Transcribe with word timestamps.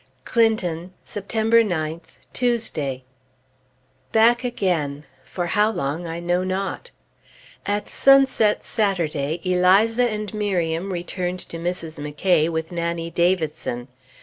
CLINTON, 0.25 0.95
September 1.05 1.63
9th, 1.63 2.17
Tuesday. 2.33 3.03
Back 4.11 4.43
again! 4.43 5.05
For 5.23 5.45
how 5.45 5.69
long, 5.69 6.07
I 6.07 6.19
know 6.19 6.43
not. 6.43 6.89
At 7.67 7.87
sunset 7.87 8.63
Saturday, 8.63 9.39
Eliza 9.43 10.09
and 10.09 10.33
Miriam 10.33 10.91
returned 10.91 11.37
to 11.41 11.59
Mrs. 11.59 11.99
McCay's 12.03 12.49
with 12.49 12.71
Nannie 12.71 13.11
Davidson. 13.11 13.89